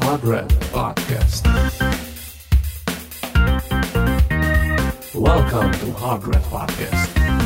HardRead 0.00 0.48
Podcast. 0.72 1.44
Welcome 5.14 5.70
to 5.72 5.86
HardRead 5.98 6.42
Podcast. 6.50 7.41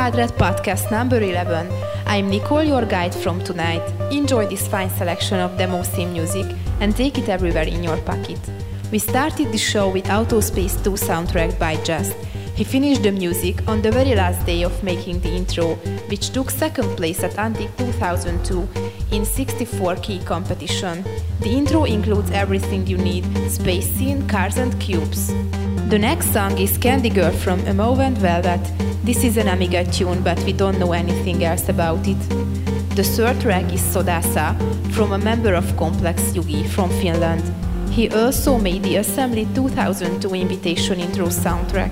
300 0.00 0.30
podcast 0.38 0.90
number 0.90 1.20
11. 1.20 1.70
I'm 2.06 2.30
Nicole, 2.30 2.64
your 2.64 2.86
guide 2.86 3.14
from 3.14 3.38
tonight. 3.44 3.82
Enjoy 4.10 4.46
this 4.46 4.66
fine 4.66 4.88
selection 4.88 5.38
of 5.38 5.58
demo 5.58 5.82
theme 5.82 6.14
music 6.14 6.46
and 6.80 6.96
take 6.96 7.18
it 7.18 7.28
everywhere 7.28 7.68
in 7.68 7.84
your 7.84 7.98
pocket. 7.98 8.38
We 8.90 8.98
started 8.98 9.52
the 9.52 9.58
show 9.58 9.90
with 9.90 10.06
Autospace 10.06 10.82
2 10.82 10.92
soundtrack 10.92 11.58
by 11.58 11.76
Just. 11.84 12.14
He 12.54 12.64
finished 12.64 13.02
the 13.02 13.12
music 13.12 13.56
on 13.68 13.82
the 13.82 13.92
very 13.92 14.14
last 14.14 14.46
day 14.46 14.62
of 14.62 14.82
making 14.82 15.20
the 15.20 15.28
intro, 15.28 15.74
which 16.08 16.30
took 16.30 16.50
second 16.50 16.96
place 16.96 17.22
at 17.22 17.32
Antiq 17.32 17.70
2002 17.76 18.66
in 19.14 19.26
64 19.26 19.96
key 19.96 20.20
competition. 20.20 21.04
The 21.40 21.50
intro 21.50 21.84
includes 21.84 22.30
everything 22.30 22.86
you 22.86 22.96
need 22.96 23.26
space 23.50 23.86
scene, 23.86 24.26
cars, 24.28 24.56
and 24.56 24.72
cubes. 24.80 25.28
The 25.90 25.98
next 25.98 26.32
song 26.32 26.56
is 26.56 26.78
Candy 26.78 27.10
Girl 27.10 27.32
from 27.32 27.60
aMove 27.64 27.98
and 27.98 28.16
Velvet. 28.16 28.89
This 29.02 29.24
is 29.24 29.38
an 29.38 29.48
Amiga 29.48 29.90
tune, 29.90 30.22
but 30.22 30.38
we 30.44 30.52
don't 30.52 30.78
know 30.78 30.92
anything 30.92 31.42
else 31.42 31.70
about 31.70 32.06
it. 32.06 32.18
The 32.96 33.02
third 33.02 33.40
track 33.40 33.72
is 33.72 33.80
Sodassa 33.80 34.54
from 34.92 35.12
a 35.12 35.18
member 35.18 35.54
of 35.54 35.74
Complex 35.78 36.20
Jugi 36.34 36.68
from 36.68 36.90
Finland. 37.00 37.42
He 37.90 38.10
also 38.10 38.58
made 38.58 38.82
the 38.82 38.96
Assembly 38.96 39.48
2002 39.54 40.34
Invitation 40.34 41.00
Intro 41.00 41.28
soundtrack. 41.28 41.90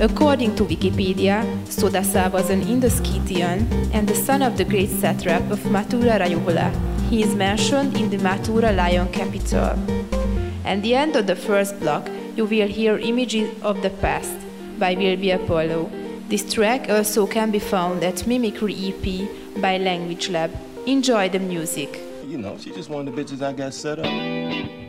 According 0.00 0.56
to 0.56 0.64
Wikipedia, 0.64 1.44
Sodasa 1.66 2.32
was 2.32 2.50
an 2.50 2.62
Indo-Scythian 2.62 3.68
and 3.92 4.08
the 4.08 4.16
son 4.16 4.42
of 4.42 4.56
the 4.56 4.64
great 4.64 4.90
satrap 4.90 5.48
of 5.52 5.60
Mathura 5.70 6.18
Rajula. 6.18 6.72
He 7.08 7.22
is 7.22 7.32
mentioned 7.36 7.96
in 7.96 8.10
the 8.10 8.18
Mathura 8.18 8.74
lion 8.74 9.06
capital. 9.12 9.78
At 10.64 10.82
the 10.82 10.96
end 10.96 11.14
of 11.14 11.28
the 11.28 11.36
first 11.36 11.78
block, 11.78 12.08
you 12.34 12.44
will 12.44 12.68
hear 12.68 12.98
Images 12.98 13.50
of 13.62 13.82
the 13.82 13.90
Past 13.90 14.34
by 14.80 14.96
Willbe 14.96 15.32
Apollo. 15.32 15.99
This 16.30 16.54
track 16.54 16.88
also 16.88 17.26
can 17.26 17.50
be 17.50 17.58
found 17.58 18.04
at 18.04 18.24
Mimicry 18.24 18.72
EP 18.72 19.60
by 19.60 19.78
Language 19.78 20.28
Lab. 20.28 20.52
Enjoy 20.86 21.28
the 21.28 21.40
music. 21.40 21.98
You 22.24 22.38
know, 22.38 22.56
she 22.56 22.70
just 22.70 22.88
one 22.88 23.08
of 23.08 23.16
the 23.16 23.20
bitches 23.20 23.42
I 23.42 23.52
got 23.52 23.74
set 23.74 23.98
up. 23.98 24.79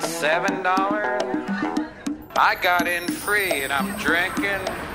$7. 0.00 0.64
I 2.38 2.54
got 2.62 2.86
in 2.86 3.08
free 3.08 3.62
and 3.62 3.72
I'm 3.72 3.96
drinking. 3.98 4.85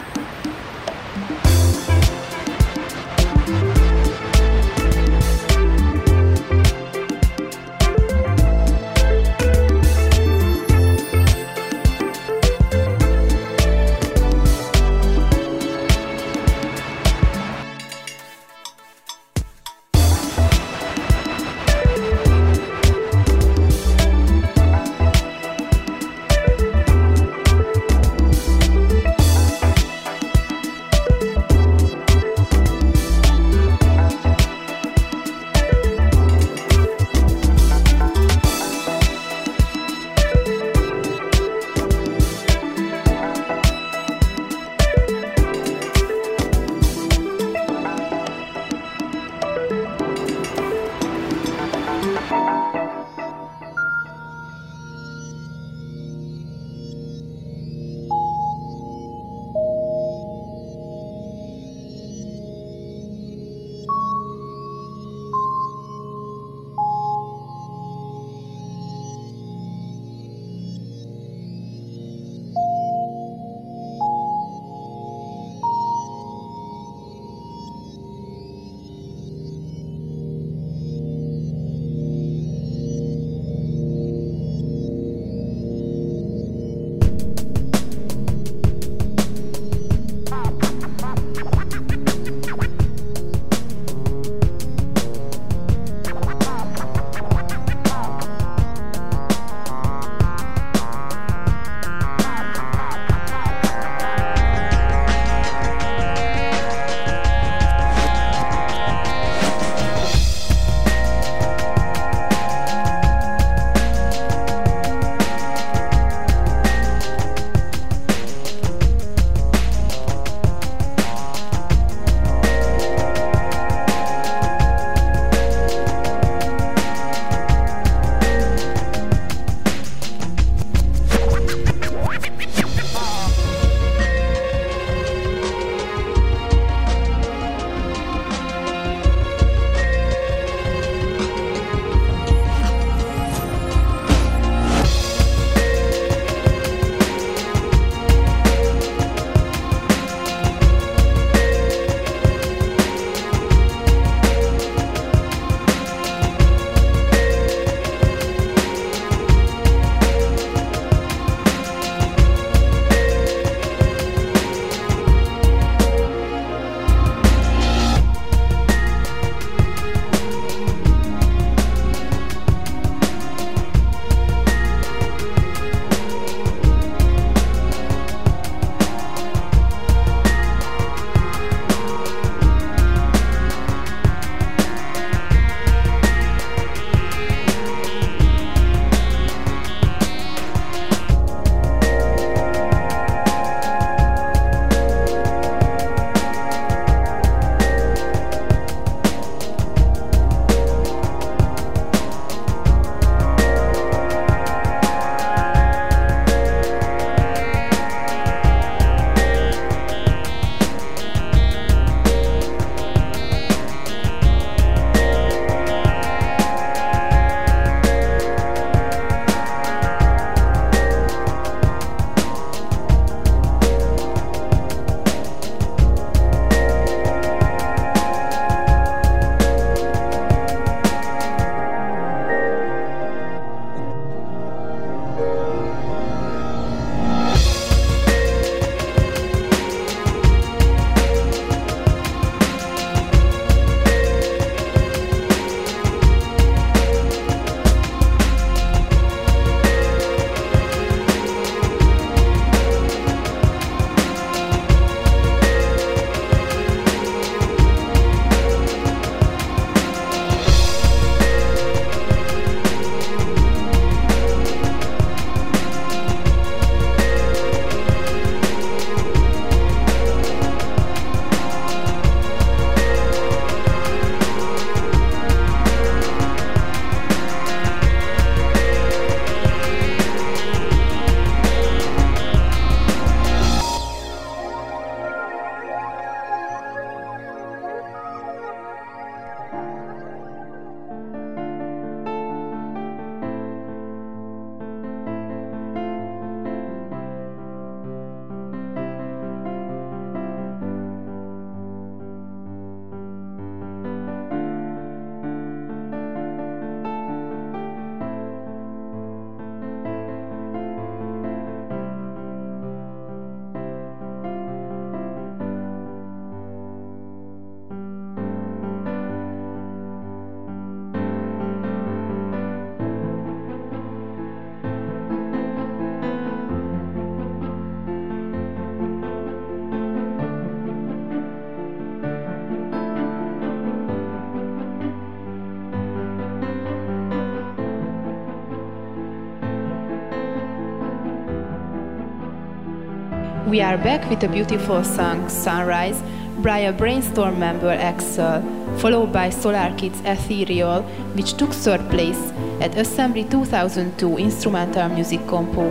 We 343.51 343.59
are 343.59 343.77
back 343.77 344.09
with 344.09 344.23
a 344.23 344.29
beautiful 344.29 344.81
song, 344.81 345.27
Sunrise, 345.27 346.01
by 346.37 346.59
a 346.59 346.71
brainstorm 346.71 347.37
member 347.37 347.67
Axel, 347.67 348.41
followed 348.77 349.11
by 349.11 349.27
Solarkid's 349.27 349.99
Ethereal, 350.05 350.83
which 351.17 351.33
took 351.33 351.51
third 351.51 351.81
place 351.89 352.31
at 352.61 352.77
Assembly 352.77 353.25
2002 353.25 354.17
Instrumental 354.19 354.87
Music 354.87 355.19
Compo. 355.27 355.69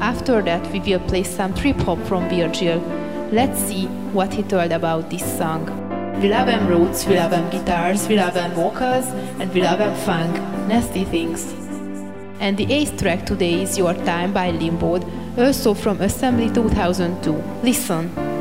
After 0.00 0.40
that, 0.40 0.66
we 0.72 0.80
will 0.80 1.00
play 1.00 1.22
some 1.22 1.52
trip 1.52 1.76
hop 1.80 1.98
from 2.06 2.30
Virgill. 2.30 2.80
Let's 3.30 3.60
see 3.60 3.84
what 4.14 4.32
he 4.32 4.42
told 4.42 4.72
about 4.72 5.10
this 5.10 5.36
song. 5.36 5.66
We 6.22 6.30
love 6.30 6.46
them 6.46 6.66
roots, 6.66 7.04
we 7.06 7.16
love 7.16 7.32
them 7.32 7.50
guitars, 7.50 8.08
we 8.08 8.16
love 8.16 8.32
them 8.32 8.52
vocals, 8.52 9.04
and 9.38 9.52
we 9.52 9.60
love 9.60 9.80
them 9.80 9.94
funk, 10.06 10.34
nasty 10.66 11.04
things. 11.04 11.52
And 12.40 12.56
the 12.56 12.72
eighth 12.72 12.98
track 12.98 13.26
today 13.26 13.60
is 13.64 13.76
Your 13.76 13.92
Time 13.92 14.32
by 14.32 14.50
Limbod, 14.50 15.06
also 15.36 15.74
from 15.74 16.00
Assembly 16.00 16.50
2002. 16.50 17.32
Listen. 17.62 18.31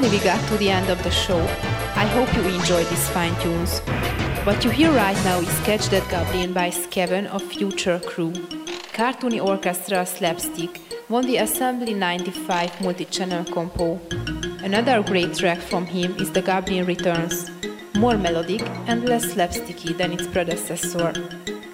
Sadly, 0.00 0.16
we 0.16 0.24
got 0.24 0.48
to 0.48 0.56
the 0.56 0.70
end 0.70 0.88
of 0.88 1.02
the 1.02 1.10
show. 1.10 1.38
I 1.94 2.06
hope 2.06 2.34
you 2.34 2.40
enjoyed 2.48 2.86
these 2.86 3.06
fine 3.10 3.38
tunes. 3.42 3.80
What 4.46 4.64
you 4.64 4.70
hear 4.70 4.90
right 4.92 5.24
now 5.24 5.40
is 5.40 5.60
Catch 5.60 5.90
That 5.90 6.08
Goblin 6.08 6.54
by 6.54 6.70
Skaven 6.70 7.26
of 7.26 7.42
Future 7.42 7.98
Crew. 7.98 8.32
Cartoony 8.94 9.44
Orchestra 9.44 10.06
Slapstick 10.06 10.80
won 11.10 11.26
the 11.26 11.36
Assembly 11.36 11.92
95 11.92 12.80
multi-channel 12.80 13.44
compo. 13.52 14.00
Another 14.64 15.02
great 15.02 15.34
track 15.34 15.58
from 15.58 15.84
him 15.84 16.16
is 16.18 16.32
The 16.32 16.40
Goblin 16.40 16.86
Returns, 16.86 17.50
more 17.94 18.16
melodic 18.16 18.62
and 18.86 19.06
less 19.06 19.26
slapsticky 19.26 19.94
than 19.98 20.12
its 20.14 20.26
predecessor. 20.26 21.12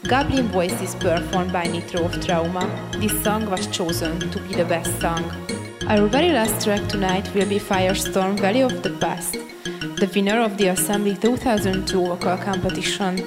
Goblin 0.09 0.49
voice 0.49 0.83
is 0.83 0.97
performed 0.97 1.53
by 1.53 1.63
Nitro 1.69 2.07
of 2.07 2.27
Trauma. 2.27 2.67
This 2.97 3.23
song 3.23 3.49
was 3.49 3.69
chosen 3.69 4.19
to 4.19 4.41
be 4.41 4.57
the 4.57 4.65
best 4.65 5.01
song. 5.01 5.56
Our 5.89 6.09
very 6.09 6.33
last 6.33 6.65
track 6.65 6.89
tonight 6.89 7.33
will 7.33 7.49
be 7.49 7.61
Firestorm 7.61 8.41
Valley 8.41 8.63
of 8.63 8.83
the 8.83 8.91
Past, 8.91 9.35
the 9.35 10.11
winner 10.13 10.41
of 10.41 10.59
the 10.59 10.67
Assembly 10.69 11.15
2002 11.15 12.07
vocal 12.07 12.37
competition. 12.39 13.19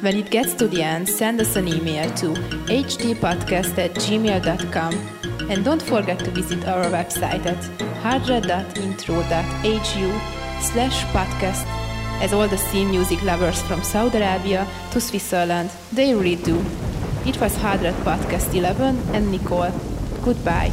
When 0.00 0.16
it 0.16 0.30
gets 0.30 0.54
to 0.54 0.66
the 0.66 0.82
end, 0.82 1.06
send 1.06 1.42
us 1.42 1.56
an 1.56 1.68
email 1.68 2.10
to 2.14 2.28
hdpodcast 2.72 3.76
at 3.76 3.92
gmail.com 3.94 4.94
and 5.50 5.62
don't 5.62 5.82
forget 5.82 6.18
to 6.20 6.30
visit 6.30 6.66
our 6.66 6.84
website 6.84 7.44
at 7.44 7.62
hardread.intro.hu 8.02 10.62
slash 10.62 11.04
podcast 11.12 11.66
as 12.22 12.32
all 12.32 12.48
the 12.48 12.56
scene 12.56 12.90
music 12.90 13.22
lovers 13.24 13.60
from 13.62 13.82
Saudi 13.82 14.16
Arabia 14.18 14.66
to 14.92 15.00
Switzerland, 15.00 15.70
they 15.92 16.14
really 16.14 16.36
do. 16.36 16.64
It 17.26 17.38
was 17.40 17.56
HardRead 17.58 17.94
Podcast 18.04 18.54
11 18.54 18.96
and 19.12 19.30
Nicole. 19.30 19.72
Goodbye. 20.22 20.72